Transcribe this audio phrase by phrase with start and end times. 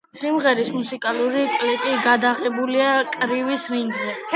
[0.19, 4.23] სიმღერის მუსიკალური კლიპი გადაღებულია კრივის რინგზე.